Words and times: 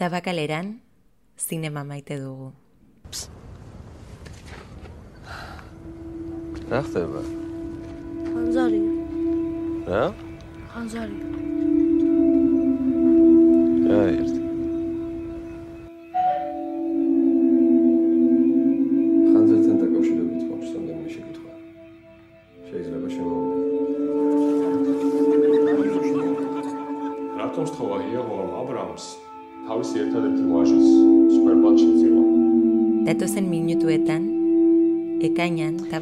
Tabakaleran, 0.00 0.80
zinema 1.36 1.84
maite 1.84 2.16
dugu. 2.16 2.52
Achter 6.72 7.04
ba. 7.04 7.20
Hanzari, 8.32 8.80
Ja? 9.84 10.14
Hanzari. 10.72 11.16
Ja. 13.90 14.39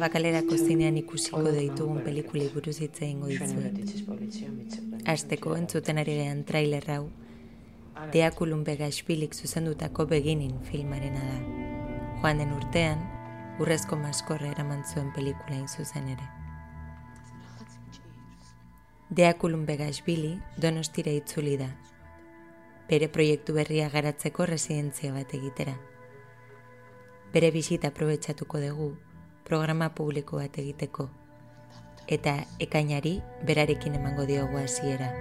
Tabakalerako 0.09 0.57
zinean 0.57 0.97
ikusiko 0.97 1.41
ditugun 1.53 2.01
pelikuli 2.01 2.49
buruz 2.49 2.79
hitz 2.81 3.01
egingo 3.01 3.27
dizuet. 3.29 3.75
Azteko 5.05 5.55
entzuten 5.55 5.97
ari 6.01 6.15
gehan 6.17 6.43
trailer 6.45 6.85
hau, 6.89 7.09
Deakulun 8.13 8.63
Begaxbilik 8.63 9.35
zuzendutako 9.35 10.07
beginin 10.09 10.55
filmarena 10.65 11.21
da. 11.21 11.37
Joan 12.21 12.41
den 12.41 12.53
urtean, 12.55 13.03
urrezko 13.59 13.99
maskorra 14.01 14.49
eraman 14.49 14.81
zuen 14.83 15.11
pelikula 15.13 15.67
zuzen 15.67 16.07
ere. 16.15 16.25
Deakulun 19.09 19.65
Begaxbili 19.65 20.39
donostira 20.57 21.11
itzuli 21.11 21.57
da. 21.57 21.69
Bere 22.89 23.07
proiektu 23.07 23.53
berria 23.53 23.89
garatzeko 23.93 24.45
residentzia 24.49 25.13
bat 25.13 25.37
egitera. 25.37 25.77
Bere 27.33 27.51
bisita 27.51 27.93
aprobetxatuko 27.93 28.59
dugu 28.63 28.89
programa 29.45 29.89
publiko 29.95 30.37
bat 30.37 30.57
egiteko. 30.57 31.09
Eta 32.07 32.35
ekainari 32.59 33.19
berarekin 33.45 33.95
emango 33.95 34.25
diogu 34.25 34.57
hasiera. 34.57 35.11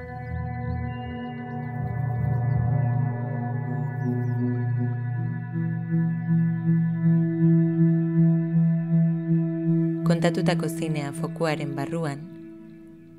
Kontatutako 10.08 10.68
zinea 10.68 11.12
fokuaren 11.12 11.74
barruan, 11.76 12.22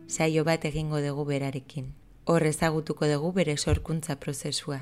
saio 0.08 0.44
bat 0.44 0.66
egingo 0.66 1.02
dugu 1.06 1.25
berarekin. 1.30 1.94
Hor 2.25 2.45
ezagutuko 2.50 3.08
dugu 3.09 3.31
bere 3.38 3.56
sorkuntza 3.58 4.16
prozesua, 4.19 4.81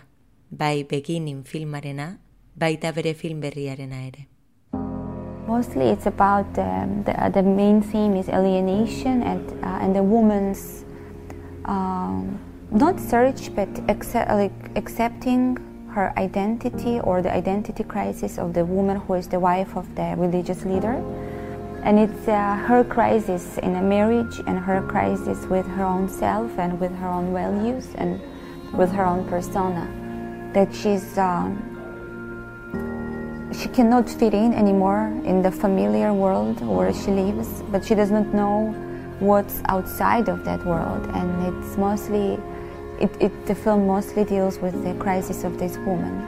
bai 0.50 0.84
beginin 0.84 1.44
filmarena, 1.44 2.08
baita 2.56 2.92
bere 2.92 3.14
film 3.14 3.44
berriarena 3.44 4.02
ere. 4.08 4.28
Mostly 5.48 5.86
it's 5.86 6.06
about 6.06 6.46
um, 6.60 7.04
the, 7.06 7.32
the 7.34 7.42
main 7.42 7.82
theme 7.82 8.18
is 8.18 8.28
alienation 8.28 9.24
and, 9.24 9.50
uh, 9.64 9.80
and 9.82 9.96
the 9.96 10.04
woman's 10.04 10.84
um, 11.64 12.38
not 12.70 13.00
search 13.00 13.56
but 13.56 13.70
accept, 13.88 14.30
like 14.30 14.52
accepting 14.76 15.58
her 15.92 16.12
identity 16.20 17.00
or 17.00 17.22
the 17.22 17.34
identity 17.34 17.86
crisis 17.86 18.38
of 18.38 18.54
the 18.54 18.66
woman 18.66 18.98
who 18.98 19.14
is 19.14 19.30
the 19.30 19.40
wife 19.40 19.78
of 19.78 19.96
the 19.96 20.16
religious 20.18 20.66
leader. 20.66 21.02
And 21.82 21.98
it's 21.98 22.28
uh, 22.28 22.58
her 22.68 22.84
crisis 22.84 23.58
in 23.60 23.74
a 23.76 23.82
marriage 23.82 24.42
and 24.48 24.60
her 24.60 24.82
crisis 24.82 25.46
with 25.46 25.66
her 25.66 25.86
own 25.86 26.10
self 26.10 26.60
and 26.60 26.78
with 26.78 26.94
her 26.98 27.08
own 27.08 27.32
values 27.34 27.88
and 27.96 28.20
with 28.74 28.92
her 28.92 29.06
own 29.06 29.26
persona. 29.30 29.88
That 30.54 30.76
she's 30.76 31.18
um, 31.18 31.77
she 33.54 33.70
cannot 33.70 34.10
fit 34.10 34.34
in 34.34 34.54
anymore 34.54 35.08
in 35.24 35.42
the 35.42 35.52
familiar 35.52 36.14
world 36.14 36.60
where 36.62 36.94
she 36.94 37.12
lives, 37.12 37.64
but 37.72 37.86
she 37.86 37.96
does 37.96 38.12
not 38.12 38.28
know 38.34 38.74
what's 39.20 39.62
outside 39.70 40.28
of 40.28 40.44
that 40.44 40.66
world. 40.66 41.08
And 41.14 41.30
it's 41.48 41.78
mostly, 41.78 42.38
it, 43.00 43.10
it, 43.22 43.46
the 43.46 43.56
film 43.56 43.88
mostly 43.88 44.26
deals 44.26 44.60
with 44.60 44.84
the 44.84 44.94
crisis 44.96 45.44
of 45.44 45.58
this 45.58 45.78
woman. 45.78 46.26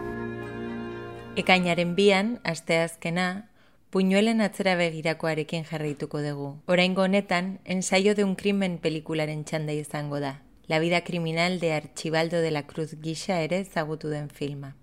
Ekainaren 1.35 1.95
bian, 1.95 2.39
asteazkena, 2.43 3.49
puñuelen 3.91 4.41
atzera 4.41 4.75
begirakoarekin 4.75 5.63
jarraituko 5.63 6.21
dugu. 6.21 6.57
Oraingo 6.67 7.03
honetan, 7.03 7.59
ensaio 7.65 8.15
de 8.15 8.23
un 8.23 8.35
crimen 8.35 8.77
pelikularen 8.77 9.45
txanda 9.45 9.73
izango 9.73 10.19
da. 10.19 10.41
La 10.67 10.79
vida 10.79 11.01
criminal 11.01 11.59
de 11.59 11.73
Archibaldo 11.73 12.41
de 12.41 12.51
la 12.51 12.63
Cruz 12.67 12.95
gisa 13.01 13.41
ere 13.41 13.59
ezagutu 13.59 14.09
den 14.09 14.29
filma. 14.29 14.75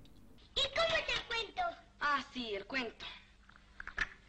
¿Y 0.57 0.86
Ah, 2.19 2.25
sí, 2.33 2.55
el 2.55 2.65
cuento. 2.65 3.05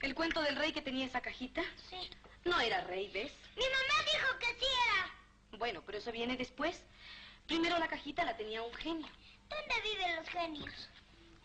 ¿El 0.01 0.13
cuento 0.13 0.41
del 0.41 0.57
rey 0.57 0.73
que 0.73 0.81
tenía 0.81 1.05
esa 1.05 1.21
cajita? 1.21 1.63
Sí. 1.89 2.09
No 2.43 2.59
era 2.59 2.81
rey, 2.81 3.09
¿ves? 3.13 3.31
Mi 3.55 3.63
mamá 3.63 4.11
dijo 4.11 4.39
que 4.39 4.59
sí 4.59 4.65
era. 4.89 5.57
Bueno, 5.57 5.81
pero 5.85 5.97
eso 5.97 6.11
viene 6.11 6.35
después. 6.35 6.83
Primero 7.45 7.79
la 7.79 7.87
cajita 7.87 8.25
la 8.25 8.35
tenía 8.35 8.61
un 8.61 8.73
genio. 8.73 9.07
¿Dónde 9.47 9.89
viven 9.89 10.17
los 10.17 10.27
genios? 10.27 10.89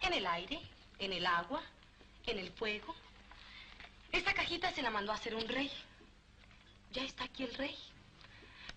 En 0.00 0.14
el 0.14 0.26
aire, 0.26 0.60
en 0.98 1.12
el 1.12 1.24
agua, 1.26 1.62
en 2.26 2.40
el 2.40 2.50
fuego. 2.50 2.92
Esta 4.10 4.34
cajita 4.34 4.72
se 4.72 4.82
la 4.82 4.90
mandó 4.90 5.12
a 5.12 5.14
hacer 5.14 5.36
un 5.36 5.46
rey. 5.46 5.70
Ya 6.90 7.04
está 7.04 7.22
aquí 7.22 7.44
el 7.44 7.54
rey. 7.54 7.78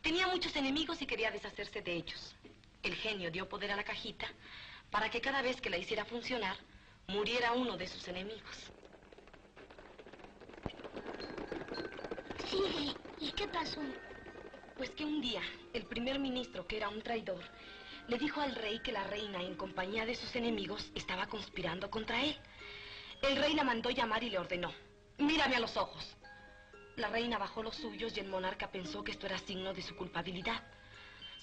Tenía 0.04 0.28
muchos 0.28 0.56
enemigos 0.56 1.02
y 1.02 1.08
quería 1.08 1.32
deshacerse 1.32 1.82
de 1.82 1.94
ellos. 1.94 2.36
El 2.84 2.94
genio 2.94 3.32
dio 3.32 3.50
poder 3.50 3.72
a 3.72 3.76
la 3.76 3.84
cajita 3.84 4.28
para 4.92 5.10
que 5.10 5.20
cada 5.20 5.42
vez 5.42 5.60
que 5.60 5.72
la 5.72 5.80
hiciera 5.80 6.06
funcionar, 6.06 6.56
muriera 7.08 7.54
uno 7.54 7.78
de 7.78 7.88
sus 7.88 8.08
enemigos. 8.08 8.72
Sí. 12.50 12.96
¿Y 13.20 13.32
qué 13.32 13.48
pasó? 13.48 13.82
Pues 14.78 14.90
que 14.92 15.06
un 15.06 15.22
día 15.22 15.42
el 15.74 15.86
primer 15.86 16.20
ministro, 16.20 16.68
que 16.68 16.78
era 16.78 16.90
un 16.90 17.02
traidor, 17.02 17.44
le 18.08 18.18
dijo 18.18 18.42
al 18.42 18.56
rey 18.56 18.80
que 18.80 18.92
la 18.92 19.04
reina, 19.04 19.42
en 19.42 19.56
compañía 19.56 20.06
de 20.06 20.16
sus 20.16 20.36
enemigos, 20.36 20.92
estaba 20.96 21.28
conspirando 21.28 21.90
contra 21.90 22.24
él. 22.24 22.38
El 23.22 23.38
rey 23.38 23.54
la 23.54 23.64
mandó 23.64 23.90
llamar 23.90 24.24
y 24.24 24.30
le 24.30 24.38
ordenó, 24.38 24.72
mírame 25.18 25.56
a 25.56 25.60
los 25.60 25.76
ojos. 25.78 26.16
La 26.98 27.10
reina 27.10 27.38
bajó 27.38 27.64
los 27.64 27.76
suyos 27.76 28.16
y 28.16 28.20
el 28.20 28.28
monarca 28.28 28.72
pensó 28.72 29.04
que 29.04 29.12
esto 29.12 29.26
era 29.26 29.38
signo 29.40 29.74
de 29.74 29.82
su 29.82 29.96
culpabilidad. 29.96 30.64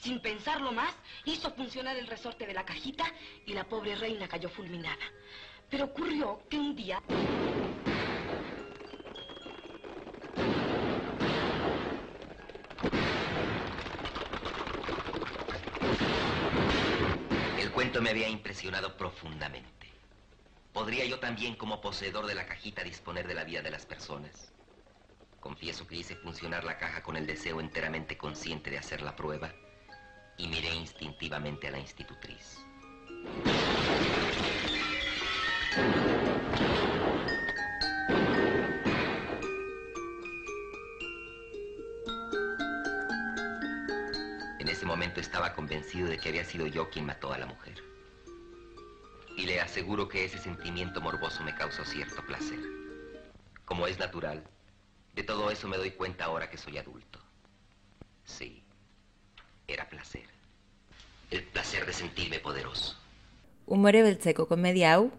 Sin 0.00 0.20
pensarlo 0.20 0.72
más, 0.72 0.94
hizo 1.24 1.52
funcionar 1.52 1.96
el 1.96 2.06
resorte 2.06 2.46
de 2.46 2.54
la 2.54 2.64
cajita 2.64 3.04
y 3.46 3.52
la 3.52 3.64
pobre 3.64 3.94
reina 3.94 4.28
cayó 4.28 4.48
fulminada. 4.48 5.04
Pero 5.72 5.86
ocurrió 5.86 6.42
que 6.50 6.58
un 6.58 6.76
día... 6.76 7.02
El 17.58 17.70
cuento 17.70 18.02
me 18.02 18.10
había 18.10 18.28
impresionado 18.28 18.98
profundamente. 18.98 19.88
¿Podría 20.74 21.06
yo 21.06 21.18
también, 21.20 21.56
como 21.56 21.80
poseedor 21.80 22.26
de 22.26 22.34
la 22.34 22.44
cajita, 22.44 22.84
disponer 22.84 23.26
de 23.26 23.32
la 23.32 23.44
vida 23.44 23.62
de 23.62 23.70
las 23.70 23.86
personas? 23.86 24.52
Confieso 25.40 25.86
que 25.86 25.96
hice 25.96 26.16
funcionar 26.16 26.64
la 26.64 26.76
caja 26.76 27.02
con 27.02 27.16
el 27.16 27.26
deseo 27.26 27.60
enteramente 27.60 28.18
consciente 28.18 28.70
de 28.70 28.76
hacer 28.76 29.00
la 29.00 29.16
prueba 29.16 29.54
y 30.36 30.48
miré 30.48 30.74
instintivamente 30.74 31.68
a 31.68 31.70
la 31.70 31.78
institutriz. 31.78 32.58
En 35.74 35.78
ese 44.68 44.84
momento 44.84 45.20
estaba 45.20 45.54
convencido 45.54 46.08
de 46.08 46.18
que 46.18 46.28
había 46.28 46.44
sido 46.44 46.66
yo 46.66 46.90
quien 46.90 47.06
mató 47.06 47.32
a 47.32 47.38
la 47.38 47.46
mujer. 47.46 47.82
Y 49.38 49.46
le 49.46 49.62
aseguro 49.62 50.08
que 50.08 50.26
ese 50.26 50.38
sentimiento 50.38 51.00
morboso 51.00 51.42
me 51.42 51.54
causó 51.54 51.86
cierto 51.86 52.22
placer. 52.26 52.60
Como 53.64 53.86
es 53.86 53.98
natural, 53.98 54.44
de 55.14 55.22
todo 55.22 55.50
eso 55.50 55.68
me 55.68 55.78
doy 55.78 55.92
cuenta 55.92 56.26
ahora 56.26 56.50
que 56.50 56.58
soy 56.58 56.76
adulto. 56.76 57.18
Sí, 58.26 58.62
era 59.66 59.88
placer. 59.88 60.26
El 61.30 61.44
placer 61.44 61.86
de 61.86 61.94
sentirme 61.94 62.40
poderoso. 62.40 62.94
Umore 63.64 64.02
beltzeko 64.02 64.48
komedia 64.48 64.92
hau, 64.92 65.12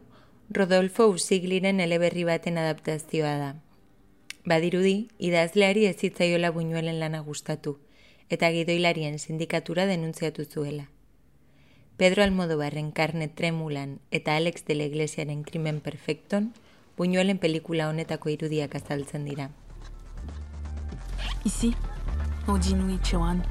Rodolfo 0.50 1.07
Usigliren 1.07 1.80
eleberri 1.80 2.25
baten 2.28 2.57
adaptazioa 2.57 3.38
da. 3.40 3.56
Badirudi, 4.45 5.07
idazleari 5.18 5.86
ez 5.88 5.95
zitzaiola 5.98 6.51
buñuelen 6.51 7.00
lana 7.00 7.22
gustatu, 7.22 7.80
eta 8.30 8.51
gidoilarien 8.51 9.19
sindikatura 9.19 9.86
denuntziatu 9.86 10.45
zuela. 10.45 10.90
Pedro 11.98 12.24
Almodóvarren 12.24 12.92
karne 12.92 13.30
tremulan 13.30 14.00
eta 14.12 14.36
Alex 14.36 14.66
de 14.66 14.75
la 14.75 14.84
Iglesiaren 14.84 15.44
krimen 15.44 15.80
perfekton, 15.80 16.54
buñuelen 16.98 17.39
pelikula 17.39 17.88
honetako 17.89 18.30
irudiak 18.30 18.75
azaltzen 18.75 19.25
dira. 19.25 19.50
Ici, 21.46 21.74
au 22.48 22.60
Jinui 22.60 23.00
Chewan. 23.01 23.44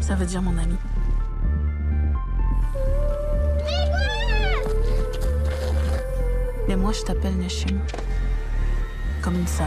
Ça 0.00 0.14
veut 0.14 0.26
dire 0.26 0.40
mon 0.40 0.56
ami. 0.58 0.76
Mais 6.68 6.76
moi, 6.76 6.92
je 6.92 7.02
t'appelle 7.02 7.36
Neshim. 7.38 7.80
Comme 9.22 9.36
une 9.36 9.46
sœur. 9.46 9.66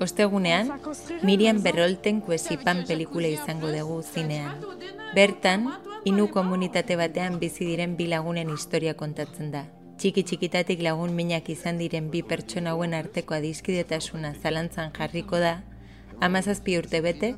Ostegunean, 0.00 0.68
Miriam 1.22 1.62
Berrolten 1.62 2.20
kuesipan 2.20 2.84
pelikula 2.88 3.28
izango 3.28 3.70
dugu 3.70 4.02
zinean. 4.02 4.58
Bertan, 5.14 5.70
inu 6.04 6.26
komunitate 6.28 6.96
batean 6.96 7.38
bizi 7.38 7.66
diren 7.66 7.96
bi 7.96 8.08
lagunen 8.10 8.50
historia 8.50 8.94
kontatzen 8.94 9.52
da. 9.52 9.64
Txiki 10.00 10.22
txikitatik 10.24 10.80
lagun 10.80 11.10
minak 11.12 11.50
izan 11.52 11.76
diren 11.76 12.06
bi 12.12 12.22
pertsona 12.24 12.72
hauen 12.72 12.94
arteko 12.96 13.34
adiskidetasuna 13.36 14.30
zalantzan 14.32 14.94
jarriko 14.96 15.36
da, 15.42 15.58
amazazpi 16.24 16.78
urte 16.78 17.02
bete 17.04 17.28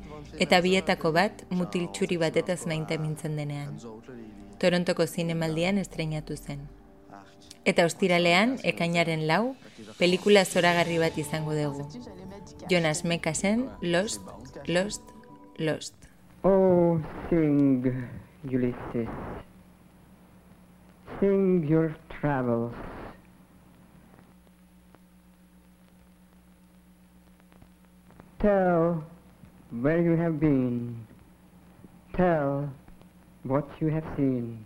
eta 0.45 0.61
bietako 0.63 1.11
bat 1.17 1.43
mutil 1.49 1.89
txuri 1.97 2.15
batetaz 2.21 2.61
mainte 2.71 2.95
mintzen 3.01 3.35
denean. 3.35 3.73
Torontoko 4.63 5.03
zinemaldian 5.07 5.81
estreinatu 5.81 6.37
zen. 6.37 6.63
Eta 7.67 7.83
ostiralean, 7.89 8.55
ekainaren 8.71 9.27
lau, 9.27 9.57
pelikula 9.99 10.45
zoragarri 10.45 11.01
bat 11.03 11.19
izango 11.19 11.59
dugu. 11.59 11.83
Jonas 12.71 13.03
Mekasen, 13.03 13.67
Lost, 13.81 14.23
Lost, 14.67 15.13
Lost. 15.59 16.09
Oh, 16.43 17.01
sing, 17.27 17.91
Ulysses. 18.47 19.11
Sing 21.19 21.67
your 21.67 21.91
travels. 22.23 22.73
Tell 28.39 29.03
where 29.81 30.01
you 30.01 30.15
have 30.15 30.39
been. 30.39 31.05
Tell 32.15 32.71
what 33.43 33.67
you 33.81 33.87
have 33.87 34.05
seen. 34.15 34.63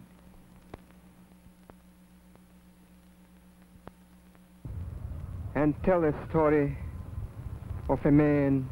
And 5.55 5.73
tell 5.83 6.03
a 6.03 6.13
story 6.29 6.77
of 7.89 8.05
a 8.05 8.11
man 8.11 8.69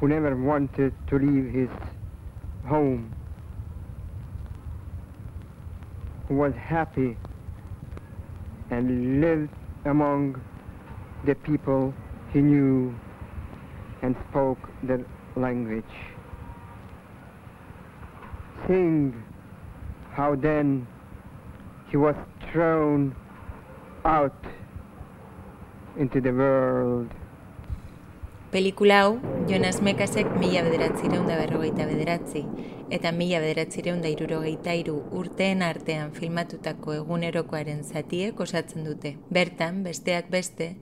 who 0.00 0.08
never 0.08 0.34
wanted 0.34 0.94
to 1.10 1.16
leave 1.16 1.52
his 1.54 1.70
home, 2.66 3.14
who 6.18 6.19
was 6.34 6.54
happy 6.54 7.16
and 8.70 9.20
lived 9.20 9.50
among 9.84 10.40
the 11.24 11.34
people 11.34 11.92
he 12.32 12.40
knew 12.40 12.94
and 14.02 14.16
spoke 14.30 14.58
the 14.84 15.04
language. 15.36 15.84
Sing 18.66 19.22
how 20.12 20.34
then 20.36 20.86
he 21.90 21.96
was 21.96 22.14
thrown 22.52 23.14
out 24.04 24.44
into 25.96 26.20
the 26.20 26.32
world 26.32 27.10
Pelikula 28.50 28.94
hau, 29.06 29.18
Jonas 29.46 29.78
Mekasek 29.78 30.26
mila 30.42 30.66
bederatzireun 30.66 31.26
da 31.28 31.36
berrogeita 31.38 31.86
bederatzi, 31.86 32.42
eta 32.90 33.12
mila 33.12 33.38
bederatzireun 33.40 34.02
da 34.02 34.10
irurogeita 34.10 34.74
iru 34.74 34.96
urteen 35.14 35.62
artean 35.62 36.10
filmatutako 36.12 36.94
egunerokoaren 36.98 37.84
zatiek 37.84 38.40
osatzen 38.40 38.84
dute. 38.84 39.14
Bertan, 39.30 39.84
besteak 39.86 40.30
beste, 40.30 40.74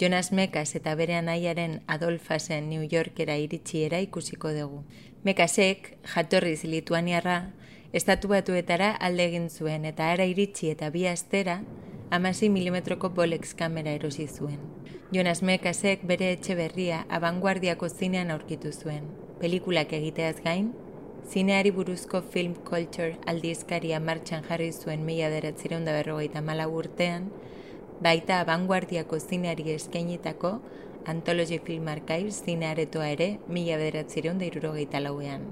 Jonas 0.00 0.30
Mekas 0.32 0.74
eta 0.76 0.94
bere 0.94 1.14
anaiaren 1.16 1.80
Adolfasen 1.88 2.68
New 2.68 2.84
Yorkera 2.84 3.38
iritsiera 3.40 4.02
ikusiko 4.04 4.52
dugu. 4.52 4.82
Mekasek, 5.24 5.96
jatorriz 6.12 6.64
lituaniarra, 6.64 7.38
estatu 7.96 8.28
batuetara 8.28 8.90
alde 8.92 9.24
egin 9.30 9.48
zuen 9.48 9.88
eta 9.88 10.10
ara 10.12 10.26
iritsi 10.28 10.68
eta 10.74 10.90
bi 10.92 11.06
astera, 11.08 11.62
amasi 12.10 12.50
milimetroko 12.52 13.08
Bolex 13.16 13.54
kamera 13.56 13.96
erosi 13.96 14.28
zuen. 14.28 14.60
Jonas 15.12 15.40
Mekasek 15.42 16.04
bere 16.04 16.32
etxe 16.36 16.54
berria 16.58 17.06
abanguardiako 17.08 17.88
zinean 17.88 18.30
aurkitu 18.30 18.72
zuen. 18.72 19.08
Pelikulak 19.40 19.92
egiteaz 19.96 20.42
gain, 20.44 20.74
zineari 21.26 21.70
buruzko 21.74 22.20
film 22.32 22.54
culture 22.68 23.16
aldizkaria 23.32 23.98
martxan 24.08 24.44
jarri 24.48 24.68
zuen 24.72 25.02
mila 25.08 25.30
deratzireun 25.32 25.84
da 25.88 25.96
berrogeita 25.96 26.42
malau 26.48 26.68
urtean, 26.80 27.26
baita 28.06 28.40
abanguardiako 28.44 29.18
zineari 29.18 29.72
eskainitako 29.74 30.52
Anthology 31.14 31.58
Film 31.66 31.88
Archives 31.88 32.42
zinearetoa 32.46 33.08
ere 33.16 33.28
mila 33.48 33.78
bederatzireun 33.82 34.38
da 34.38 34.50
irurogeita 34.50 35.02
lauean. 35.02 35.50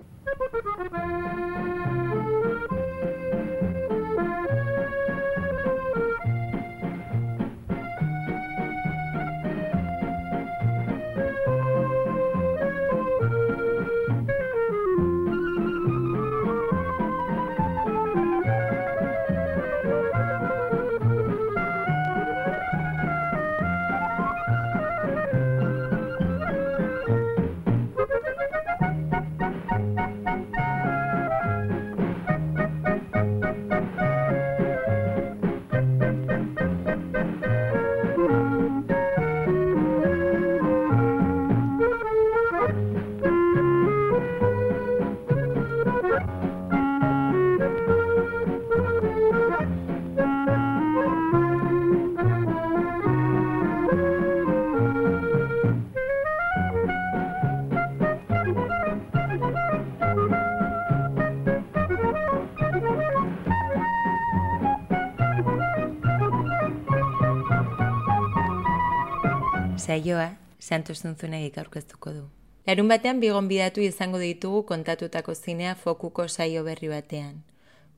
Saioa 69.85 70.37
Santos 70.59 71.03
Zunzunegik 71.03 71.59
aurkeztuko 71.61 72.13
du. 72.17 72.23
Larun 72.67 72.89
batean 72.89 73.21
bigon 73.21 73.51
bidatu 73.51 73.83
izango 73.85 74.21
ditugu 74.23 74.63
kontatutako 74.71 75.35
zinea 75.35 75.75
fokuko 75.75 76.29
saio 76.29 76.65
berri 76.65 76.89
batean. 76.89 77.43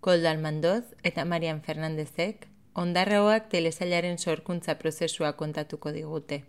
Koldo 0.01 0.29
Almandoz 0.33 0.83
eta 1.11 1.25
Marian 1.25 1.63
Fernandezek 1.69 2.49
ondarraoak 2.75 3.51
telesailaren 3.55 4.19
sorkuntza 4.19 4.75
prozesua 4.83 5.33
kontatuko 5.39 5.95
digute. 5.95 6.43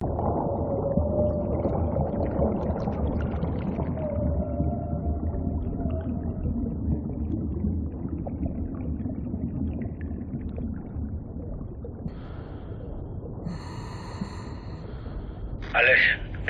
Alex, 15.78 16.00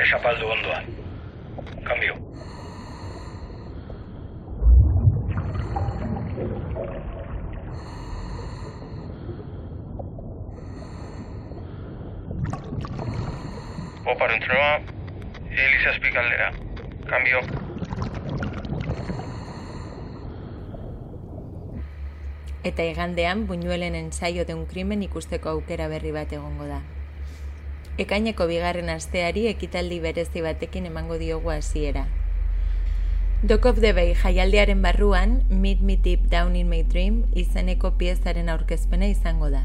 esapaldu 0.02 0.46
ondoa. 0.46 0.82
Kambio. 1.84 2.14
Oparo 14.06 14.34
entrenoa, 14.34 14.80
Elisa 15.50 15.90
Espikaldera. 15.90 16.52
Kambio. 17.06 17.40
Eta 22.64 22.84
igandean, 22.84 23.46
buñuelen 23.46 23.94
ensaio 23.94 24.44
de 24.44 24.54
un 24.54 24.66
krimen 24.66 25.02
ikusteko 25.02 25.48
aukera 25.48 25.88
berri 25.88 26.12
bat 26.12 26.32
egongo 26.32 26.66
da. 26.66 26.82
Ekaineko 27.98 28.44
bigarren 28.46 28.90
asteari 28.92 29.48
ekitaldi 29.50 29.96
berezi 29.98 30.42
batekin 30.44 30.84
emango 30.86 31.16
diogu 31.18 31.50
hasiera. 31.50 32.04
Dock 33.42 33.66
of 33.70 33.80
the 33.80 33.90
Bay 33.92 34.14
jaialdiaren 34.14 34.82
barruan, 34.82 35.42
Meet 35.50 35.82
Me 35.82 35.96
Deep 35.96 36.28
Down 36.30 36.54
in 36.54 36.68
My 36.68 36.84
Dream 36.84 37.24
izeneko 37.34 37.90
piezaren 37.98 38.48
aurkezpena 38.54 39.10
izango 39.10 39.50
da. 39.50 39.64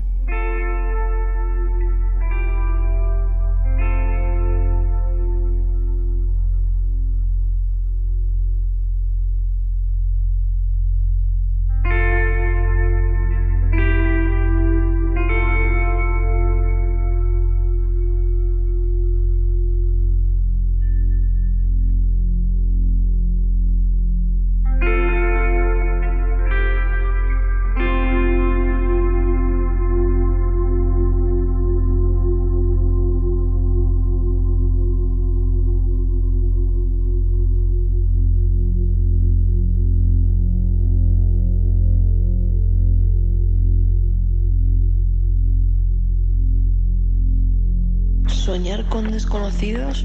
Con 48.81 49.11
desconocidos. 49.11 50.03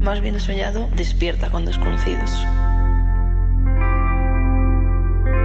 Más 0.00 0.20
bien 0.20 0.34
he 0.34 0.40
soñado 0.40 0.88
despierta 0.96 1.50
con 1.50 1.64
desconocidos. 1.64 2.44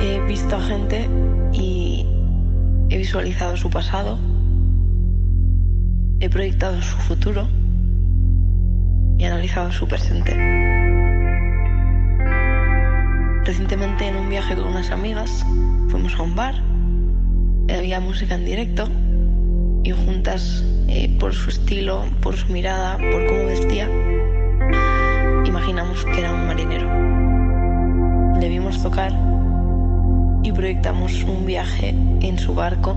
He 0.02 0.20
visto 0.28 0.56
a 0.56 0.62
gente 0.62 1.08
y 1.54 2.08
he 2.90 2.98
visualizado 2.98 3.58
su 3.58 3.70
pasado. 3.70 4.18
He 6.20 6.30
proyectado 6.30 6.82
su 6.82 6.98
futuro 6.98 7.48
y 9.20 9.26
analizado 9.26 9.72
su 9.72 9.88
presente. 9.88 10.36
Recientemente 13.46 14.08
en 14.08 14.16
un 14.16 14.30
viaje 14.30 14.56
con 14.56 14.66
unas 14.66 14.90
amigas 14.90 15.46
fuimos 15.90 16.16
a 16.16 16.24
un 16.24 16.36
bar, 16.36 16.56
había 17.70 18.00
música 18.00 18.34
en 18.34 18.46
directo 18.46 18.90
y 19.84 19.92
juntas, 19.92 20.64
eh, 20.88 21.16
por 21.20 21.34
su 21.34 21.50
estilo, 21.50 22.06
por 22.22 22.36
su 22.36 22.52
mirada, 22.52 22.98
por 22.98 23.26
cómo 23.28 23.46
vestía, 23.46 23.90
imaginamos 25.46 26.04
que 26.06 26.20
era 26.20 26.34
un 26.34 26.48
marinero. 26.48 26.90
Le 28.40 28.50
vimos 28.50 28.82
tocar 28.82 29.14
y 30.44 30.52
proyectamos 30.52 31.24
un 31.24 31.46
viaje 31.46 31.90
en 32.22 32.38
su 32.38 32.54
barco 32.54 32.96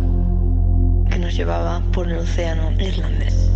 que 1.11 1.19
nos 1.19 1.35
llevaba 1.35 1.83
por 1.93 2.09
el 2.09 2.19
océano 2.19 2.73
irlandés. 2.81 3.52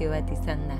Kolaborazio 0.00 0.10
bat 0.10 0.30
izan 0.32 0.68
da. 0.68 0.78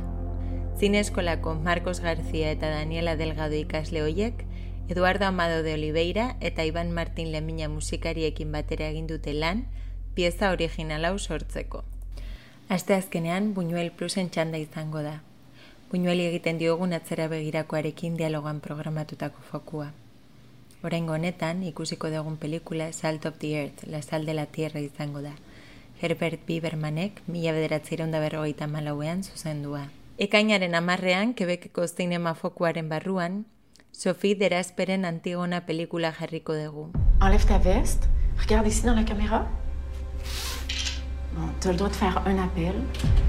Zineskolako 0.79 1.55
Marcos 1.55 2.01
García 2.01 2.51
eta 2.51 2.71
Daniela 2.71 3.17
Delgado 3.17 3.55
ikasle 3.55 4.03
hoiek, 4.03 4.45
Eduardo 4.89 5.27
Amado 5.27 5.63
de 5.63 5.75
Oliveira 5.75 6.37
eta 6.41 6.65
Iban 6.65 6.93
Martin 6.93 7.31
Lemina 7.33 7.69
musikariekin 7.69 8.51
batera 8.53 8.89
egin 8.89 9.07
dute 9.07 9.35
lan, 9.35 9.67
pieza 10.15 10.51
original 10.51 11.05
hau 11.05 11.19
sortzeko. 11.19 11.85
Aste 12.69 12.95
azkenean, 12.95 13.55
Buñuel 13.55 13.91
Plusen 13.91 14.31
txanda 14.31 14.59
izango 14.59 15.03
da. 15.03 15.23
Buñueli 15.93 16.25
egiten 16.25 16.59
diogun 16.59 16.93
atzera 16.93 17.29
begirakoarekin 17.29 18.17
dialogan 18.17 18.61
programatutako 18.61 19.43
fokua. 19.43 19.93
Oraingo 20.83 21.13
honetan 21.13 21.63
ikusiko 21.63 22.09
dugun 22.09 22.37
pelikula 22.39 22.93
Salt 22.93 23.27
of 23.27 23.39
the 23.39 23.57
Earth, 23.61 23.85
La 23.87 24.03
Sal 24.03 24.25
de 24.25 24.35
la 24.35 24.47
Tierra 24.47 24.81
izango 24.81 25.21
da. 25.21 25.35
Herbert 26.01 26.47
Bibermanek 26.49 27.21
mila 27.29 27.53
bederatzireun 27.53 28.13
da 28.15 28.21
berrogeita 28.23 28.67
malauean 28.67 29.21
zuzendua. 29.23 29.83
Ekainaren 30.19 30.75
amarrean, 30.75 31.35
Quebeceko 31.35 31.87
zinema 31.87 32.33
fokuaren 32.35 32.89
barruan, 32.89 33.45
Sophie 33.93 34.35
Derasperen 34.35 35.05
Antigona 35.05 35.61
pelikula 35.67 36.13
jarriko 36.13 36.57
dugu. 36.57 36.87
Enlève 37.21 37.45
ta 37.45 37.59
veste, 37.59 38.09
regarde 38.41 38.69
ici 38.69 38.87
dans 38.87 38.97
la 38.97 39.05
caméra. 39.05 39.47
Bon, 41.35 41.49
tu 41.61 41.69
as 41.69 41.73
le 41.73 41.77
droit 41.77 41.91
de 41.91 41.97
faire 41.97 42.19
un 42.27 42.39
appel, 42.39 42.75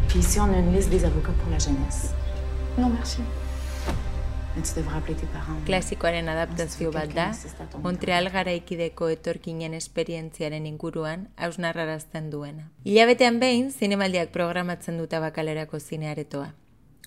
puis 0.07 0.19
ici 0.19 0.39
on 0.39 0.53
a 0.53 0.57
une 0.57 0.73
liste 0.73 0.89
des 0.89 1.03
avocats 1.03 1.35
pour 1.43 1.51
la 1.51 1.59
jeunesse. 1.59 2.13
Non, 2.77 2.89
merci. 2.89 3.19
Klasikoaren 5.65 6.27
adaptazio 6.27 6.91
bat 6.91 7.13
da, 7.15 7.29
Montreal 7.83 8.27
garaikideko 8.33 9.07
etorkinen 9.13 9.73
esperientziaren 9.77 10.65
inguruan 10.67 11.29
hausnarrarazten 11.37 12.27
duena. 12.33 12.67
Hilabetean 12.83 13.39
behin, 13.39 13.71
zinemaldiak 13.71 14.33
programatzen 14.35 14.99
duta 14.99 15.23
bakalerako 15.23 15.79
zinearetoa. 15.79 16.51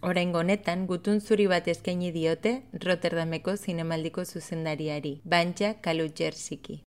Oraingo 0.00 0.40
honetan, 0.40 0.86
gutun 0.88 1.20
zuri 1.20 1.46
bat 1.52 1.68
eskaini 1.68 2.10
diote 2.16 2.56
Rotterdameko 2.80 3.56
zinemaldiko 3.56 4.24
zuzendariari, 4.24 5.20
Bantja 5.24 5.74
Kalutjersiki. 5.84 6.80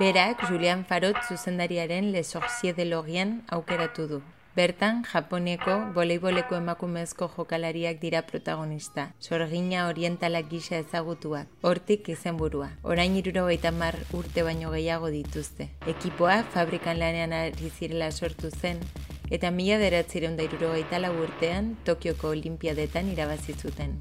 Berak, 0.00 0.48
Julian 0.48 0.84
Farot 0.88 1.16
zuzendariaren 1.28 2.12
Le 2.12 2.24
Sorcier 2.24 2.76
de 2.76 2.84
Lorient 2.88 3.42
aukeratu 3.52 4.08
du. 4.08 4.22
Bertan, 4.60 5.04
Japonieko 5.08 5.74
voleiboleko 5.96 6.56
emakumezko 6.58 7.30
jokalariak 7.32 8.00
dira 8.02 8.20
protagonista, 8.28 9.06
sorgina 9.18 9.86
orientalak 9.88 10.50
gisa 10.50 10.76
ezagutuak, 10.82 11.48
hortik 11.62 12.10
izenburua. 12.12 12.68
Orain 12.84 13.16
irurogeita 13.16 13.72
mar 13.72 13.96
urte 14.20 14.44
baino 14.44 14.74
gehiago 14.76 15.08
dituzte. 15.16 15.70
Ekipoa 15.94 16.42
fabrikan 16.52 17.00
lanean 17.00 17.32
ari 17.40 17.72
zirela 17.72 18.12
sortu 18.12 18.52
zen, 18.52 18.84
eta 19.30 19.48
mila 19.50 19.80
deratzireun 19.80 20.36
da 20.36 20.44
irurogeita 20.44 21.00
lau 21.00 21.16
urtean 21.24 21.76
Tokioko 21.88 22.36
Olimpiadetan 22.36 23.14
irabazi 23.16 23.56
zuten. 23.56 23.96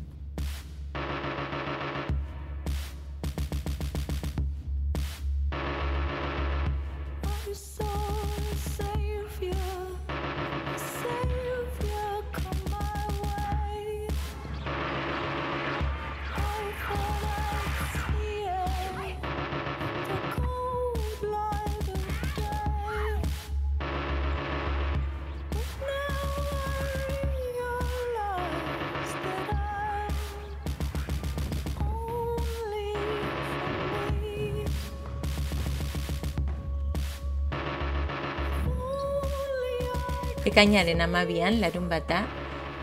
Ekainaren 40.49 41.01
amabian, 41.01 41.59
larun 41.61 41.89
bata, 41.89 42.23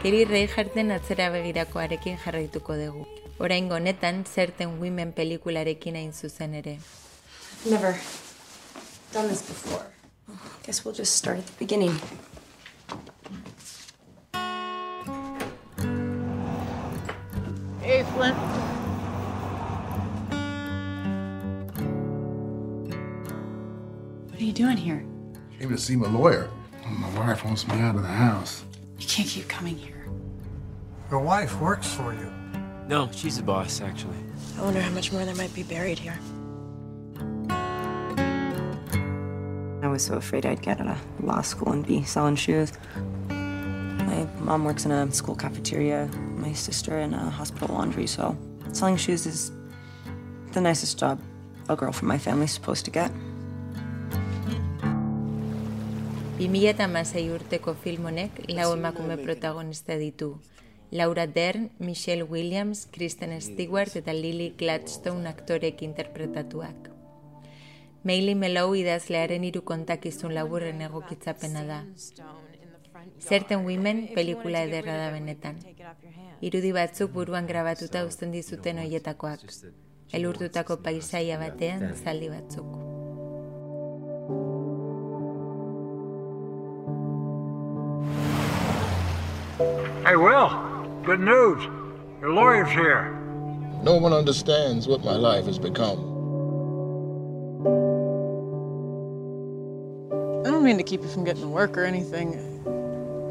Keri 0.00 0.20
Reijarten 0.24 0.92
atzera 0.94 1.24
begirakoarekin 1.34 2.14
jarraituko 2.22 2.76
dugu. 2.78 3.06
Oraingo 3.42 3.74
honetan, 3.74 4.22
Certain 4.24 4.78
Women 4.78 5.10
pelikularekin 5.12 5.96
hain 5.98 6.12
zuzen 6.12 6.54
ere. 6.54 6.78
Never 7.68 7.96
done 9.12 9.26
this 9.26 9.42
before. 9.42 9.82
Guess 10.62 10.84
we'll 10.84 10.94
just 10.94 11.16
start 11.16 11.38
at 11.38 11.46
the 11.46 11.58
beginning. 11.58 11.90
Hey, 17.82 18.04
Flint. 18.14 18.36
What 24.30 24.40
are 24.40 24.44
you 24.44 24.52
doing 24.52 24.76
here? 24.76 25.02
Came 25.58 25.70
to 25.70 25.78
see 25.78 25.96
my 25.96 26.08
lawyer. 26.08 26.48
My 26.90 27.08
wife 27.18 27.44
wants 27.44 27.66
me 27.66 27.80
out 27.80 27.96
of 27.96 28.02
the 28.02 28.08
house. 28.08 28.64
You 28.98 29.06
can't 29.06 29.28
keep 29.28 29.48
coming 29.48 29.76
here. 29.76 30.06
Your 31.10 31.20
wife 31.20 31.60
works 31.60 31.92
for 31.92 32.14
you. 32.14 32.32
No, 32.88 33.10
she's 33.12 33.36
the 33.36 33.42
boss, 33.42 33.80
actually. 33.80 34.18
I 34.58 34.62
wonder 34.62 34.80
how 34.80 34.90
much 34.90 35.12
more 35.12 35.24
there 35.24 35.34
might 35.34 35.54
be 35.54 35.64
buried 35.64 35.98
here. 35.98 36.18
I 39.82 39.88
was 39.88 40.04
so 40.04 40.14
afraid 40.14 40.46
I'd 40.46 40.62
get 40.62 40.80
out 40.80 40.88
of 40.88 41.24
law 41.24 41.42
school 41.42 41.72
and 41.72 41.86
be 41.86 42.04
selling 42.04 42.36
shoes. 42.36 42.72
My 43.28 44.26
mom 44.38 44.64
works 44.64 44.84
in 44.84 44.90
a 44.92 45.10
school 45.12 45.34
cafeteria, 45.34 46.08
my 46.36 46.52
sister 46.52 46.98
in 46.98 47.14
a 47.14 47.30
hospital 47.30 47.74
laundry, 47.74 48.06
so 48.06 48.36
selling 48.72 48.96
shoes 48.96 49.26
is 49.26 49.50
the 50.52 50.60
nicest 50.60 50.98
job 50.98 51.20
a 51.68 51.74
girl 51.76 51.92
from 51.92 52.08
my 52.08 52.18
family's 52.18 52.52
supposed 52.52 52.84
to 52.84 52.90
get. 52.90 53.10
2006 56.38 57.30
urteko 57.32 57.72
film 57.74 58.06
honek 58.10 58.42
lau 58.52 58.74
emakume 58.74 59.16
protagonista 59.16 59.94
ditu. 59.96 60.42
Laura 60.90 61.26
Dern, 61.26 61.70
Michelle 61.78 62.24
Williams, 62.24 62.86
Kristen 62.92 63.40
Stewart 63.40 63.96
eta 63.96 64.12
Lily 64.12 64.50
Gladstone 64.58 65.30
aktorek 65.30 65.80
interpretatuak. 65.80 66.90
Meili 68.04 68.34
Melou 68.34 68.74
idazlearen 68.76 69.46
hiru 69.48 69.62
kontakizun 69.64 70.34
laburren 70.36 70.82
egokitzapena 70.84 71.64
da. 71.64 71.80
Certain 73.18 73.64
Women 73.64 74.10
pelikula 74.14 74.66
ederra 74.68 74.98
da 75.00 75.08
benetan. 75.14 75.56
Irudi 76.42 76.74
batzuk 76.76 77.16
buruan 77.16 77.48
grabatuta 77.48 78.04
uzten 78.04 78.36
dizuten 78.36 78.84
hoietakoak. 78.84 79.48
Elurtutako 80.12 80.82
paisaia 80.84 81.40
batean 81.40 81.94
zaldi 81.96 82.28
batzuk. 82.28 82.95
Hey, 90.06 90.14
Will, 90.14 90.50
good 91.02 91.18
news. 91.18 91.64
Your 92.20 92.30
lawyer's 92.30 92.70
here. 92.70 93.10
No 93.82 93.96
one 93.96 94.12
understands 94.12 94.86
what 94.86 95.04
my 95.04 95.16
life 95.16 95.46
has 95.46 95.58
become. 95.58 95.98
I 100.46 100.50
don't 100.52 100.62
mean 100.62 100.76
to 100.76 100.84
keep 100.84 101.02
you 101.02 101.08
from 101.08 101.24
getting 101.24 101.42
to 101.42 101.48
work 101.48 101.76
or 101.76 101.82
anything. 101.82 102.36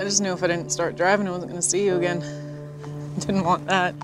I 0.01 0.03
just 0.03 0.21
knew 0.21 0.33
if 0.33 0.43
I 0.43 0.47
didn't 0.47 0.69
start 0.69 0.97
driving, 0.97 1.29
I 1.29 1.31
wasn't 1.31 1.49
going 1.49 1.61
to 1.61 1.65
see 1.65 1.85
you 1.85 1.95
again. 1.95 2.19
Didn't 3.19 3.45
want 3.45 3.65
that. 3.67 3.95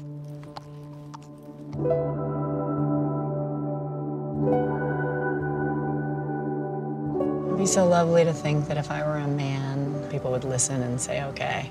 It'd 7.48 7.58
be 7.58 7.66
so 7.66 7.86
lovely 7.86 8.24
to 8.24 8.32
think 8.32 8.70
that 8.70 8.78
if 8.78 8.90
I 8.90 9.06
were 9.06 9.18
a 9.18 9.28
man, 9.28 10.08
people 10.10 10.32
would 10.32 10.46
listen 10.46 10.82
and 10.82 11.01
say, 11.01 11.22
okay. 11.25 11.70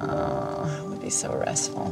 It 0.00 0.84
would 0.86 1.00
be 1.00 1.10
so 1.10 1.32
restful. 1.32 1.90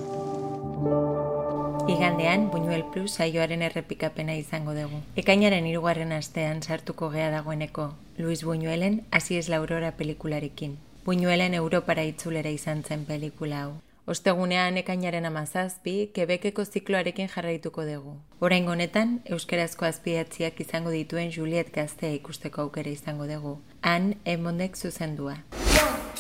Igandean, 1.89 2.51
Buñuel 2.51 2.85
Plus 2.93 3.13
saioaren 3.13 3.63
errepikapena 3.63 4.37
izango 4.37 4.75
dugu. 4.75 5.03
Ekainaren 5.17 5.67
hirugarren 5.67 6.13
astean 6.13 6.63
sartuko 6.63 7.11
gea 7.11 7.31
dagoeneko 7.31 7.95
Luis 8.19 8.45
Buñuelen 8.45 9.03
Hasi 9.11 9.37
ez 9.37 9.49
la 9.49 9.57
aurora 9.57 9.93
pelikularekin. 9.97 10.79
Buñuelen 11.05 11.55
Europara 11.55 12.05
itzulera 12.05 12.51
izan 12.51 12.85
zen 12.85 13.05
pelikula 13.05 13.63
hau. 13.63 13.73
Ostegunean 14.07 14.77
ekainaren 14.79 15.27
amazazpi, 15.27 16.11
Quebekeko 16.15 16.65
zikloarekin 16.65 17.29
jarraituko 17.29 17.85
dugu. 17.87 18.17
Orain 18.41 18.67
honetan, 18.69 19.21
euskerazko 19.25 19.87
azpidatziak 19.87 20.59
izango 20.61 20.91
dituen 20.91 21.31
Juliet 21.31 21.71
Gaztea 21.75 22.13
ikusteko 22.15 22.63
aukera 22.63 22.91
izango 22.91 23.27
dugu. 23.31 23.59
Han, 23.83 24.15
emondek 24.25 24.77
zuzendua. 24.77 25.39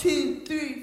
Tu 0.03 0.45
trouves 0.47 0.82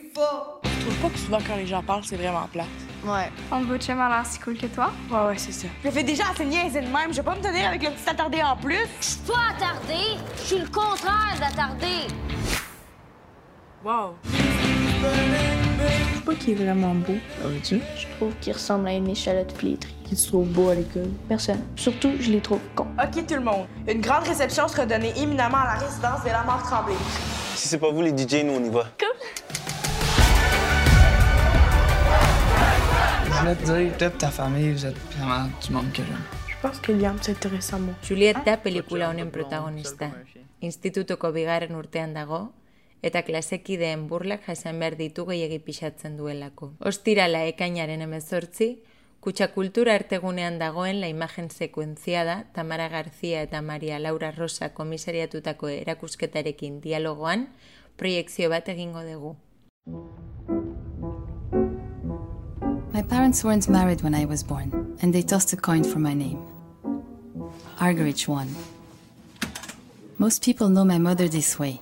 pas 1.02 1.10
que 1.10 1.18
souvent 1.18 1.40
quand 1.48 1.56
les 1.56 1.68
gens 1.68 1.82
parlent, 1.82 2.04
c'est 2.04 2.18
vraiment 2.18 2.48
plate? 2.52 2.68
Ouais. 3.06 3.32
On 3.52 3.62
veut 3.62 3.78
a 3.78 4.10
l'air 4.10 4.26
si 4.26 4.40
cool 4.40 4.58
que 4.58 4.66
toi? 4.68 4.92
Ouais, 5.10 5.28
ouais, 5.28 5.38
c'est 5.38 5.54
ça. 5.54 5.68
Je 5.84 5.90
fais 5.90 6.04
déjà 6.04 6.24
assez 6.32 6.46
niaiser 6.46 6.82
de 6.82 6.88
même. 6.88 7.12
Je 7.12 7.18
vais 7.18 7.24
pas 7.24 7.36
me 7.36 7.42
tenir 7.42 7.68
avec 7.68 7.82
le 7.84 7.92
petit 7.92 8.10
attardé 8.10 8.42
en 8.44 8.58
plus. 8.58 8.86
Je 9.00 9.06
suis 9.06 9.20
pas 9.20 9.56
attardé. 9.56 10.18
Je 10.36 10.42
suis 10.42 10.60
le 10.60 10.68
contraire 10.68 11.36
d'attardé. 11.40 12.08
Wow. 13.84 14.16
Je 14.25 16.12
trouve 16.12 16.22
pas 16.25 16.36
qu'il 16.36 16.50
est 16.51 16.64
vraiment 16.66 16.94
beau. 16.94 17.16
tu 17.64 17.82
Je 17.98 18.08
trouve 18.18 18.34
qu'il 18.42 18.51
ressemble 18.51 18.90
à 18.90 18.94
une 18.94 19.08
échalote 19.08 19.53
flétrie. 19.53 19.96
Qui 20.03 20.18
se 20.18 20.27
trouve 20.27 20.48
beau 20.50 20.70
à 20.70 20.75
l'école? 20.75 21.10
Personne. 21.29 21.62
Surtout, 21.77 22.12
je 22.20 22.32
les 22.32 22.42
trouve 22.42 22.60
cons. 22.75 22.88
OK, 23.01 23.25
tout 23.25 23.36
le 23.36 23.42
monde. 23.42 23.68
Une 23.88 24.01
grande 24.01 24.24
réception 24.24 24.68
sera 24.68 24.86
donnée 24.86 25.14
éminemment 25.16 25.60
à 25.60 25.75
la 25.75 25.86
résidence 25.86 26.24
de 26.24 26.29
la 26.29 26.44
mort 26.44 26.64
tremblée. 26.64 26.96
Si 27.55 27.68
c'est 27.68 27.77
pas 27.77 27.92
vous 27.92 28.01
les 28.01 28.12
DJ, 28.12 28.44
nous 28.44 28.53
on 28.53 28.64
y 28.64 28.70
va. 28.70 28.86
Cool. 28.98 29.19
Je 33.40 33.46
voulais 33.46 33.56
te 33.56 33.64
dire, 33.64 34.08
et 34.08 34.18
ta 34.18 34.30
famille, 34.30 34.74
vous 34.74 34.86
êtes 34.86 34.98
vraiment 34.98 35.48
du 35.66 35.72
monde 35.72 35.90
que 35.94 36.04
j'aime. 36.04 36.24
Je 36.50 36.56
pense 36.62 36.78
que 36.80 36.92
Liam 36.92 37.18
s'intéresse 37.22 37.72
à 37.74 37.78
moi. 37.80 37.94
Juliet 38.04 38.36
da 38.46 38.58
pelikula 38.58 39.10
honen 39.10 39.32
protagonista. 39.32 40.12
Institutuko 40.60 41.32
bigarren 41.32 41.74
urtean 41.75 42.14
dago, 42.14 42.52
eta 43.02 43.22
klasekideen 43.24 44.10
burlak 44.10 44.44
jasan 44.46 44.80
behar 44.80 44.98
ditu 45.00 45.25
gehiagi 45.25 45.60
pixatzen 45.60 46.18
duelako. 46.18 46.74
Ostirala 46.82 47.46
ekainaren 47.46 48.02
emezortzi, 48.02 48.84
Kutsa 49.20 49.50
kultura 49.52 49.96
artegunean 49.96 50.60
dagoen 50.60 51.00
la 51.00 51.08
imagen 51.08 51.50
sekuentziada 51.50 52.46
Tamara 52.54 52.88
García 52.90 53.42
eta 53.42 53.62
Maria 53.62 54.00
Laura 54.00 54.32
Rosa 54.32 54.74
komisariatutako 54.74 55.68
erakusketarekin 55.70 56.80
dialogoan 56.82 57.50
proiekzio 57.96 58.50
bat 58.50 58.68
egingo 58.68 59.04
dugu. 59.04 59.36
My 63.00 63.05
parents 63.05 63.46
weren't 63.46 63.70
married 63.70 64.01
when 64.01 64.14
I 64.14 64.25
was 64.25 64.44
born, 64.44 64.98
and 65.01 65.14
they 65.14 65.22
tossed 65.22 65.53
a 65.53 65.55
coin 65.55 65.85
for 65.85 66.00
my 66.00 66.14
name. 66.14 66.46
Argerich 67.77 68.27
won. 68.27 68.53
Most 70.18 70.44
people 70.44 70.68
know 70.68 70.83
my 70.83 70.98
mother 70.98 71.29
this 71.29 71.57
way. 71.57 71.79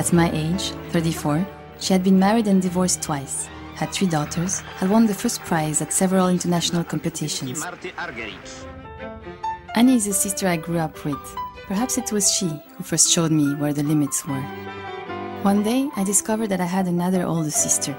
At 0.00 0.10
my 0.14 0.30
age, 0.32 0.70
34, 0.92 1.46
she 1.78 1.92
had 1.92 2.02
been 2.02 2.18
married 2.18 2.46
and 2.46 2.62
divorced 2.62 3.02
twice, 3.02 3.50
had 3.74 3.92
three 3.92 4.08
daughters, 4.08 4.60
had 4.80 4.88
won 4.88 5.04
the 5.04 5.12
first 5.12 5.42
prize 5.42 5.82
at 5.82 5.92
several 5.92 6.28
international 6.28 6.84
competitions. 6.84 7.62
Annie 9.76 9.94
is 9.94 10.08
a 10.08 10.12
sister 10.12 10.48
I 10.48 10.56
grew 10.56 10.78
up 10.78 11.04
with. 11.04 11.36
Perhaps 11.68 11.96
it 11.96 12.10
was 12.10 12.32
she 12.32 12.48
who 12.48 12.82
first 12.82 13.10
showed 13.10 13.30
me 13.30 13.54
where 13.54 13.72
the 13.72 13.84
limits 13.84 14.26
were. 14.26 14.42
One 15.42 15.62
day, 15.62 15.88
I 15.94 16.02
discovered 16.02 16.48
that 16.48 16.60
I 16.60 16.64
had 16.64 16.88
another 16.88 17.24
older 17.24 17.50
sister, 17.50 17.96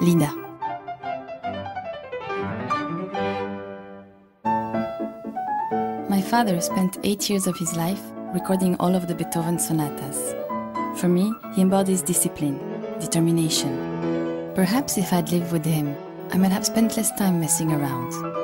Lida. 0.00 0.32
My 6.08 6.22
father 6.22 6.60
spent 6.60 6.98
eight 7.02 7.28
years 7.28 7.48
of 7.48 7.58
his 7.58 7.76
life 7.76 8.00
recording 8.32 8.76
all 8.76 8.94
of 8.94 9.08
the 9.08 9.14
Beethoven 9.16 9.58
sonatas. 9.58 10.34
For 11.00 11.08
me, 11.08 11.32
he 11.54 11.62
embodies 11.62 12.00
discipline, 12.00 12.58
determination. 13.00 14.52
Perhaps 14.54 14.98
if 14.98 15.12
I'd 15.12 15.30
lived 15.30 15.50
with 15.50 15.64
him, 15.64 15.96
I 16.30 16.38
might 16.38 16.52
have 16.52 16.66
spent 16.66 16.96
less 16.96 17.10
time 17.12 17.40
messing 17.40 17.72
around. 17.72 18.37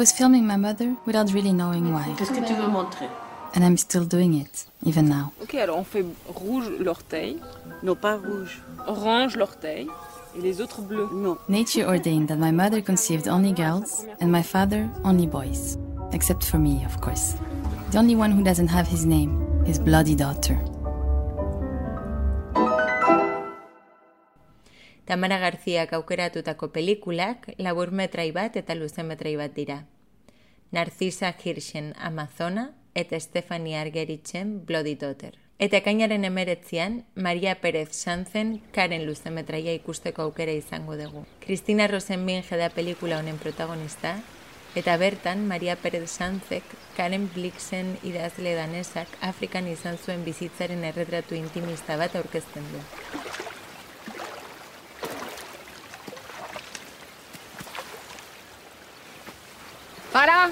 Was 0.00 0.12
filming 0.12 0.46
my 0.46 0.56
mother 0.56 0.96
without 1.04 1.30
really 1.34 1.52
knowing 1.52 1.92
why. 1.92 2.06
Qu'est-ce 2.16 2.32
que 2.32 2.46
tu 2.46 2.54
veux 2.54 2.68
montrer? 2.68 3.08
And 3.54 3.62
I'm 3.62 3.76
still 3.76 4.06
doing 4.06 4.32
it, 4.34 4.64
even 4.82 5.08
now. 5.08 5.32
Ok, 5.42 5.54
alors 5.56 5.76
on 5.76 5.84
fait 5.84 6.06
rouge 6.26 6.70
l'orteil. 6.78 7.36
Non, 7.82 7.94
pas 7.94 8.16
rouge. 8.16 8.62
Orange 8.86 9.36
l'orteil. 9.36 9.88
Et 10.36 10.40
les 10.40 10.62
autres 10.62 10.80
bleus. 10.80 11.10
Non. 11.12 11.36
Nature 11.48 11.86
ordained 11.86 12.28
that 12.28 12.38
my 12.38 12.50
mother 12.50 12.80
conceived 12.80 13.28
only 13.28 13.52
girls 13.52 14.06
and 14.20 14.28
my 14.28 14.42
father 14.42 14.88
only 15.04 15.26
boys. 15.26 15.76
Except 16.12 16.44
for 16.44 16.58
me, 16.58 16.82
of 16.86 16.98
course. 17.02 17.34
The 17.90 17.98
only 17.98 18.16
one 18.16 18.30
who 18.30 18.42
doesn't 18.42 18.68
have 18.68 18.88
his 18.88 19.04
name, 19.04 19.32
his 19.66 19.78
bloody 19.78 20.14
daughter. 20.14 20.58
Tamara 25.10 25.40
Garziak 25.42 25.90
aukeratutako 25.96 26.68
pelikulak 26.70 27.48
laburmetrai 27.58 28.28
bat 28.30 28.54
eta 28.54 28.76
luzemetrai 28.78 29.32
bat 29.40 29.56
dira. 29.56 29.80
Narcisa 30.70 31.32
Hirschen 31.34 31.88
Amazona 31.98 32.68
eta 32.94 33.18
Stefani 33.18 33.74
Argeritzen 33.74 34.60
Bloody 34.68 34.94
Daughter. 34.94 35.34
Eta 35.58 35.80
ekainaren 35.82 36.24
emeretzian, 36.24 37.02
Maria 37.16 37.56
Perez 37.58 37.88
Sanzen 37.90 38.60
Karen 38.70 39.02
luzemetraia 39.08 39.74
ikusteko 39.80 40.28
aukera 40.28 40.54
izango 40.54 40.94
dugu. 40.94 41.26
Kristina 41.40 41.90
Rosenbinge 41.90 42.62
da 42.62 42.70
pelikula 42.70 43.18
honen 43.18 43.42
protagonista, 43.42 44.14
eta 44.78 44.96
bertan 44.96 45.42
Maria 45.48 45.74
Perez 45.74 46.06
Sanzek 46.12 46.62
Karen 46.96 47.26
Blixen 47.34 47.96
idazle 48.06 48.54
danesak 48.54 49.18
Afrikan 49.20 49.66
izan 49.66 49.98
zuen 49.98 50.22
bizitzaren 50.22 50.86
erretratu 50.94 51.34
intimista 51.34 51.98
bat 51.98 52.14
aurkezten 52.14 52.62
du. 52.70 53.49
Para! 60.12 60.50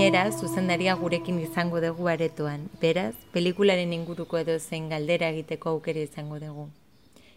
Gainera, 0.00 0.30
zuzendaria 0.32 0.94
gurekin 0.96 1.38
izango 1.44 1.80
dugu 1.84 2.06
aretoan, 2.08 2.62
beraz, 2.80 3.12
pelikularen 3.34 3.90
inguruko 3.92 4.38
edo 4.38 4.54
zein 4.58 4.86
galdera 4.88 5.28
egiteko 5.34 5.74
aukera 5.74 6.00
izango 6.00 6.38
dugu. 6.40 6.64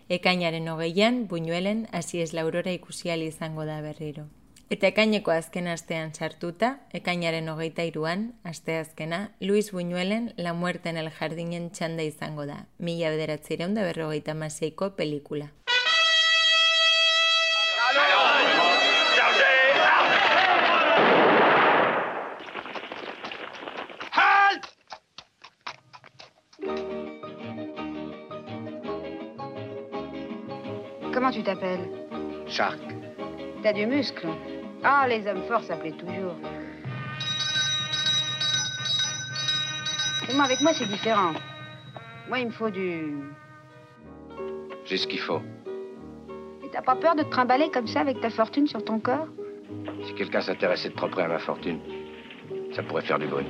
Ekainaren 0.07 0.69
hogeian, 0.71 1.17
buñuelen, 1.27 1.81
hasi 1.91 2.21
ez 2.23 2.29
laurora 2.31 2.71
ikusiali 2.71 3.27
izango 3.27 3.65
da 3.67 3.81
berriro. 3.83 4.29
Eta 4.71 4.87
ekaineko 4.93 5.35
azken 5.35 5.67
astean 5.67 6.15
sartuta, 6.15 6.69
ekainaren 7.01 7.51
hogeita 7.51 7.83
iruan, 7.83 8.29
aste 8.47 8.77
azkena, 8.77 9.33
Luis 9.41 9.73
Buñuelen 9.73 10.31
La 10.37 10.53
Muerte 10.53 10.87
en 10.87 10.95
el 11.03 11.11
Jardinen 11.11 11.69
txanda 11.69 12.07
izango 12.07 12.45
da, 12.47 12.67
mila 12.79 13.11
bederatzireun 13.11 13.75
da 13.75 13.83
berrogeita 13.83 14.39
maseiko 14.39 14.93
pelikula. 14.95 15.51
Tu 31.43 31.49
t'appelles 31.49 31.89
Shark. 32.47 32.79
T'as 33.63 33.73
du 33.73 33.85
muscle 33.85 34.27
Ah, 34.83 35.05
les 35.07 35.27
hommes 35.27 35.43
forts 35.47 35.63
s'appelaient 35.63 35.91
toujours. 35.91 36.35
Moi, 40.33 40.45
avec 40.45 40.61
moi, 40.61 40.73
c'est 40.73 40.87
différent. 40.87 41.33
Moi, 42.29 42.39
il 42.39 42.47
me 42.47 42.51
faut 42.51 42.69
du... 42.69 43.17
J'ai 44.85 44.97
ce 44.97 45.05
qu'il 45.05 45.19
faut. 45.19 45.41
Et 46.63 46.69
t'as 46.71 46.81
pas 46.81 46.95
peur 46.95 47.15
de 47.15 47.23
te 47.23 47.29
trimballer 47.29 47.69
comme 47.69 47.87
ça 47.87 47.99
avec 47.99 48.21
ta 48.21 48.29
fortune 48.29 48.67
sur 48.67 48.83
ton 48.83 48.99
corps? 48.99 49.27
Si 50.05 50.13
quelqu'un 50.15 50.41
s'intéressait 50.41 50.89
de 50.89 50.95
trop 50.95 51.07
près 51.07 51.23
à 51.23 51.27
ma 51.27 51.39
fortune, 51.39 51.79
ça 52.73 52.83
pourrait 52.83 53.03
faire 53.03 53.19
du 53.19 53.27
bruit. 53.27 53.45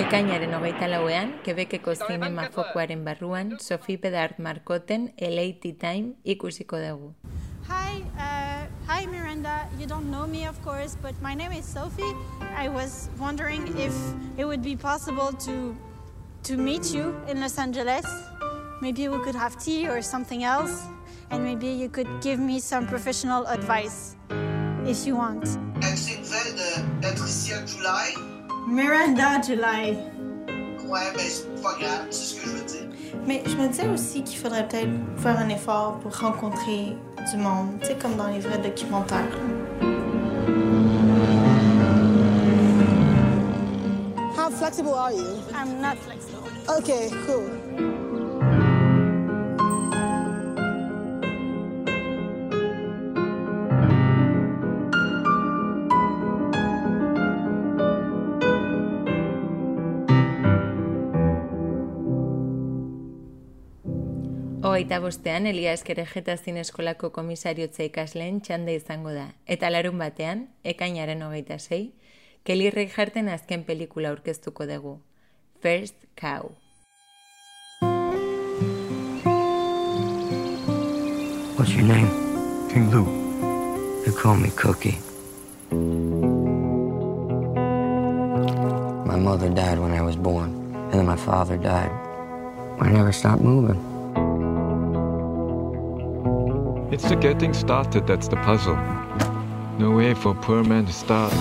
Ekainaren 0.00 0.54
hogeita 0.56 0.86
lauean, 0.88 1.34
Quebeceko 1.44 1.92
zinema 1.94 2.46
fokuaren 2.54 3.02
barruan, 3.04 3.50
Sophie 3.60 3.98
Pedard 3.98 4.38
Markoten 4.38 5.10
LA 5.20 5.52
Tea 5.60 5.74
Time 5.74 6.14
ikusiko 6.24 6.78
dugu. 6.80 7.12
Hi, 7.68 8.00
uh, 8.16 8.64
hi 8.88 9.04
Miranda. 9.06 9.68
You 9.78 9.86
don't 9.86 10.10
know 10.10 10.26
me, 10.26 10.46
of 10.46 10.56
course, 10.64 10.96
but 11.02 11.14
my 11.20 11.34
name 11.34 11.52
is 11.52 11.66
Sophie. 11.66 12.14
I 12.56 12.68
was 12.68 13.10
wondering 13.18 13.68
if 13.76 13.92
it 14.38 14.46
would 14.46 14.62
be 14.62 14.74
possible 14.74 15.32
to 15.44 15.76
to 16.44 16.56
meet 16.56 16.94
you 16.94 17.14
in 17.28 17.42
Los 17.42 17.58
Angeles. 17.58 18.06
Maybe 18.80 19.08
we 19.08 19.18
could 19.18 19.36
have 19.36 19.60
tea 19.60 19.86
or 19.86 20.00
something 20.00 20.44
else, 20.44 20.80
and 21.30 21.44
maybe 21.44 21.68
you 21.68 21.90
could 21.90 22.08
give 22.22 22.40
me 22.40 22.58
some 22.58 22.86
professional 22.86 23.46
advice 23.48 24.16
if 24.86 25.06
you 25.06 25.16
want. 25.16 25.44
C'est 25.94 26.16
nouvelle 26.16 26.56
de 26.56 27.02
Patricia 27.02 27.60
July. 27.66 28.29
Miranda 28.66 29.40
July. 29.42 29.96
Ouais, 30.86 31.00
mais 31.16 31.22
c'est 31.22 31.62
pas 31.62 31.74
grave, 31.78 32.06
c'est 32.10 32.34
ce 32.34 32.40
que 32.40 32.46
je 32.46 32.56
veux 32.56 32.64
dire. 32.64 32.88
Mais 33.26 33.42
je 33.46 33.56
me 33.56 33.68
disais 33.68 33.88
aussi 33.88 34.22
qu'il 34.22 34.38
faudrait 34.38 34.66
peut-être 34.66 34.90
faire 35.16 35.38
un 35.38 35.48
effort 35.48 35.98
pour 36.00 36.16
rencontrer 36.16 36.96
du 37.30 37.36
monde, 37.36 37.78
tu 37.80 37.88
sais, 37.88 37.96
comme 37.96 38.16
dans 38.16 38.28
les 38.28 38.40
vrais 38.40 38.58
documentaires. 38.58 39.28
How 44.36 44.50
flexible 44.50 44.94
are 44.94 45.12
you? 45.12 45.38
I'm 45.54 45.80
not 45.80 45.96
flexible. 45.98 46.40
Okay, 46.78 47.10
cool. 47.26 47.59
Hogeita 64.80 65.00
bostean, 65.00 65.46
Elia 65.46 65.74
Eskerejeta 65.76 66.38
Zineskolako 66.40 67.10
komisariotza 67.12 67.82
ikasleen 67.84 68.38
txanda 68.40 68.72
izango 68.72 69.10
da. 69.12 69.26
Eta 69.44 69.68
larun 69.68 69.98
batean, 70.00 70.46
ekainaren 70.64 71.20
hogeita 71.20 71.58
sei, 71.60 71.90
Kelly 72.48 72.70
Reicharten 72.72 73.28
azken 73.28 73.66
pelikula 73.68 74.08
aurkeztuko 74.08 74.64
dugu. 74.70 74.94
First 75.60 76.06
Cow. 76.16 76.48
What's 81.58 81.76
your 81.76 81.84
name? 81.84 82.08
King 82.72 82.88
Lou. 82.88 83.04
They 84.06 84.16
call 84.16 84.36
me 84.36 84.48
Cookie. 84.56 84.96
My 89.04 89.20
mother 89.28 89.50
died 89.50 89.78
when 89.78 89.92
I 89.92 90.00
was 90.00 90.16
born, 90.16 90.56
and 90.72 90.92
then 90.94 91.04
my 91.04 91.16
father 91.16 91.58
died. 91.58 91.92
I 92.80 92.88
never 92.88 93.12
stopped 93.12 93.42
moving. 93.42 93.89
It's 96.92 97.08
the 97.08 97.14
getting 97.14 97.54
started 97.54 98.08
that's 98.08 98.26
the 98.26 98.34
puzzle. 98.34 98.74
No 99.78 99.92
way 99.92 100.12
for 100.12 100.32
a 100.32 100.34
poor 100.34 100.64
man 100.64 100.86
to 100.86 100.92
start. 100.92 101.32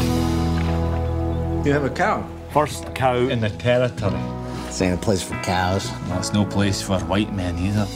You 1.66 1.74
have 1.74 1.84
a 1.84 1.90
cow. 1.90 2.24
First 2.52 2.94
cow 2.94 3.16
in 3.16 3.42
the 3.42 3.50
territory. 3.50 4.22
This 4.68 4.80
ain't 4.84 4.94
a 4.94 4.98
place 4.98 5.24
for 5.24 5.34
cows. 5.42 5.90
Well, 6.08 6.20
it's 6.20 6.34
no 6.34 6.46
place 6.46 6.84
for 6.84 7.00
white 7.00 7.34
men 7.34 7.58
either. 7.58 7.88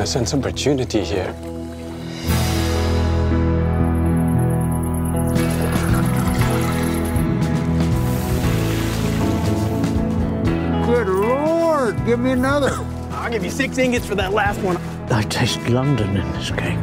I 0.00 0.04
sense 0.04 0.32
opportunity 0.32 1.04
here. 1.04 1.34
Good 10.86 11.08
Lord, 11.08 12.06
give 12.06 12.20
me 12.20 12.30
another. 12.30 12.70
I'll 13.10 13.30
give 13.30 13.44
you 13.44 13.50
six 13.50 13.76
ingots 13.76 14.06
for 14.06 14.14
that 14.14 14.32
last 14.32 14.58
one. 14.62 14.78
I 15.12 15.20
taste 15.24 15.68
London 15.68 16.16
in 16.16 16.32
this 16.32 16.50
cake. 16.50 16.78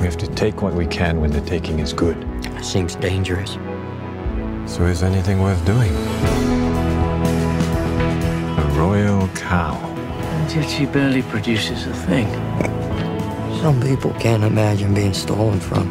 We 0.00 0.06
have 0.06 0.16
to 0.16 0.26
take 0.28 0.62
what 0.62 0.72
we 0.72 0.86
can 0.86 1.20
when 1.20 1.32
the 1.32 1.42
taking 1.42 1.80
is 1.80 1.92
good. 1.92 2.16
It 2.56 2.64
Seems 2.64 2.94
dangerous. 2.96 3.58
So 4.64 4.84
is 4.86 5.02
anything 5.02 5.42
worth 5.42 5.62
doing? 5.66 5.92
A 8.58 8.74
royal 8.74 9.28
cow. 9.28 9.74
And 9.74 10.52
yet 10.52 10.70
she 10.70 10.86
barely 10.86 11.20
produces 11.22 11.86
a 11.86 11.92
thing. 11.92 12.26
Some 13.60 13.78
people 13.82 14.12
can't 14.14 14.44
imagine 14.44 14.94
being 14.94 15.12
stolen 15.12 15.60
from. 15.60 15.88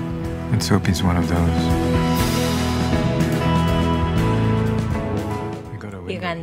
And 0.51 0.63
Soapy's 0.63 1.03
one 1.03 1.17
of 1.17 1.27
those. 1.27 1.94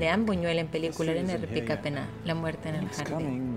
Aldeán 0.02 0.26
Buñuel 0.26 0.58
en 0.58 0.66
película 0.66 1.12
en 1.12 1.30
el 1.30 1.38
Pena, 1.80 2.08
La 2.24 2.34
muerte 2.34 2.70
en 2.70 2.74
el 2.74 2.88
jardín. 2.88 3.54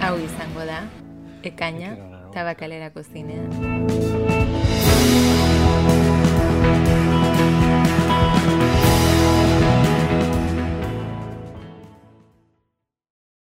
Aui 0.00 0.26
Sangodá, 0.36 0.88
Ecaña, 1.44 1.96
Tabacalera 2.32 2.90
Cocinera. 2.90 3.44